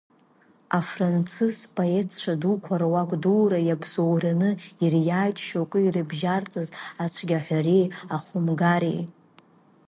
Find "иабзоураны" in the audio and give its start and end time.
3.67-4.49